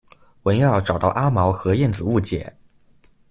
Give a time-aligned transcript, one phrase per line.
[0.41, 2.51] 文耀找到阿毛和燕子误解。